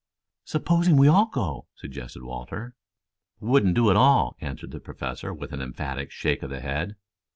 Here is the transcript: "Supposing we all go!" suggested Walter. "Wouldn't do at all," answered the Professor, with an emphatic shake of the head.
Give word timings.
"Supposing 0.45 0.97
we 0.97 1.07
all 1.07 1.27
go!" 1.27 1.67
suggested 1.75 2.23
Walter. 2.23 2.73
"Wouldn't 3.39 3.75
do 3.75 3.91
at 3.91 3.95
all," 3.95 4.35
answered 4.41 4.71
the 4.71 4.79
Professor, 4.79 5.31
with 5.31 5.53
an 5.53 5.61
emphatic 5.61 6.09
shake 6.09 6.41
of 6.41 6.49
the 6.49 6.59
head. 6.59 6.95